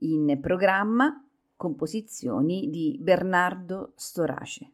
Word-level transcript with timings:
In 0.00 0.38
programma 0.42 1.24
composizioni 1.56 2.68
di 2.68 2.98
Bernardo 3.00 3.92
Storace. 3.96 4.70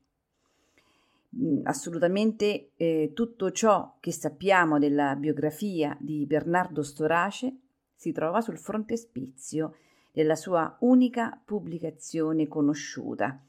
Mm, 1.36 1.60
assolutamente 1.62 2.70
eh, 2.74 3.12
tutto 3.14 3.52
ciò 3.52 3.94
che 4.00 4.10
sappiamo 4.10 4.80
della 4.80 5.14
biografia 5.14 5.96
di 6.00 6.26
Bernardo 6.26 6.82
Storace 6.82 7.54
si 7.94 8.10
trova 8.10 8.40
sul 8.40 8.58
frontespizio 8.58 9.76
della 10.10 10.34
sua 10.34 10.76
unica 10.80 11.40
pubblicazione 11.42 12.48
conosciuta, 12.48 13.40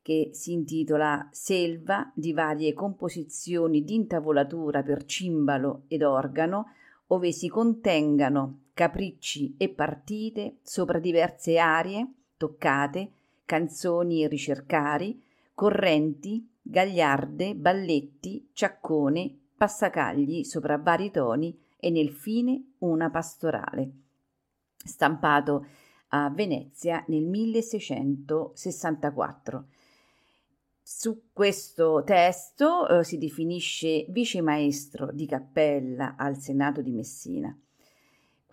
che 0.00 0.30
si 0.32 0.52
intitola 0.52 1.28
Selva 1.30 2.10
di 2.14 2.32
varie 2.32 2.72
composizioni 2.72 3.84
di 3.84 3.94
intavolatura 3.94 4.82
per 4.82 5.04
cimbalo 5.04 5.82
ed 5.86 6.02
organo, 6.02 6.72
ove 7.08 7.30
si 7.30 7.48
contengano 7.48 8.60
capricci 8.74 9.54
e 9.56 9.70
partite 9.70 10.58
sopra 10.62 10.98
diverse 10.98 11.58
arie, 11.58 12.06
toccate, 12.36 13.12
canzoni 13.44 14.24
e 14.24 14.28
ricercari, 14.28 15.22
correnti, 15.54 16.46
gagliarde, 16.60 17.54
balletti, 17.54 18.50
ciaccone, 18.52 19.38
passacagli 19.56 20.44
sopra 20.44 20.76
vari 20.76 21.10
toni 21.10 21.58
e 21.78 21.88
nel 21.90 22.10
fine 22.10 22.72
una 22.78 23.08
pastorale. 23.10 23.90
Stampato 24.76 25.66
a 26.08 26.28
Venezia 26.30 27.04
nel 27.08 27.24
1664. 27.24 29.66
Su 30.82 31.30
questo 31.32 32.02
testo 32.04 32.88
eh, 32.88 33.04
si 33.04 33.18
definisce 33.18 34.06
vice 34.10 34.42
maestro 34.42 35.10
di 35.12 35.26
cappella 35.26 36.14
al 36.16 36.36
Senato 36.36 36.82
di 36.82 36.92
Messina. 36.92 37.58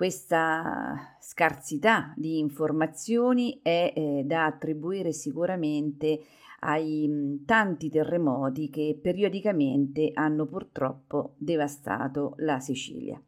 Questa 0.01 1.15
scarsità 1.19 2.11
di 2.17 2.39
informazioni 2.39 3.59
è 3.61 3.93
eh, 3.95 4.23
da 4.25 4.45
attribuire 4.45 5.11
sicuramente 5.11 6.21
ai 6.61 7.07
mh, 7.07 7.13
mm, 7.13 7.45
tanti 7.45 7.87
terremoti 7.87 8.71
che 8.71 8.97
periodicamente 8.99 10.09
hanno 10.15 10.47
purtroppo 10.47 11.35
devastato 11.37 12.33
la 12.37 12.59
Sicilia. 12.59 13.21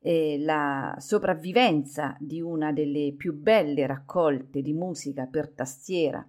E 0.00 0.36
la 0.38 0.94
sopravvivenza 0.98 2.18
di 2.20 2.42
una 2.42 2.70
delle 2.70 3.14
più 3.16 3.32
belle 3.32 3.86
raccolte 3.86 4.60
di 4.60 4.74
musica 4.74 5.24
per 5.24 5.48
tastiera 5.48 6.22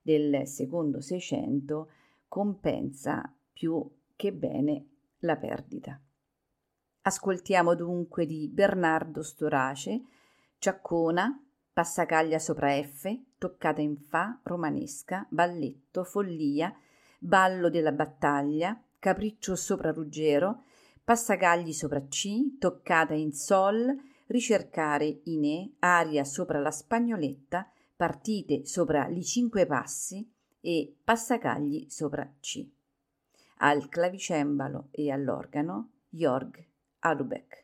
del 0.00 0.46
secondo 0.46 1.02
Seicento 1.02 1.90
compensa 2.26 3.30
più 3.52 3.86
che 4.16 4.32
bene 4.32 4.86
la 5.18 5.36
perdita. 5.36 6.00
Ascoltiamo 7.06 7.74
dunque 7.74 8.24
di 8.24 8.48
Bernardo 8.48 9.22
Storace, 9.22 10.04
Ciaccona, 10.56 11.38
Passacaglia 11.70 12.38
sopra 12.38 12.82
F, 12.82 13.14
Toccata 13.36 13.82
in 13.82 13.98
Fa, 13.98 14.40
Romanesca, 14.42 15.26
Balletto, 15.28 16.02
Follia, 16.04 16.74
Ballo 17.18 17.68
della 17.68 17.92
battaglia, 17.92 18.82
Capriccio 18.98 19.54
sopra 19.54 19.92
Ruggero, 19.92 20.62
Passacagli 21.04 21.74
sopra 21.74 22.00
C, 22.08 22.56
Toccata 22.58 23.12
in 23.12 23.32
Sol, 23.32 23.94
Ricercare 24.28 25.20
in 25.24 25.44
E, 25.44 25.72
Aria 25.80 26.24
sopra 26.24 26.58
la 26.58 26.70
Spagnoletta, 26.70 27.70
Partite 27.94 28.64
sopra 28.64 29.08
li 29.08 29.22
cinque 29.22 29.66
passi 29.66 30.26
e 30.58 30.96
Passacagli 31.04 31.84
sopra 31.90 32.26
C. 32.40 32.66
Al 33.58 33.90
clavicembalo 33.90 34.88
e 34.90 35.10
all'organo 35.10 35.90
Jorg 36.08 36.72
Arbeck. 37.04 37.63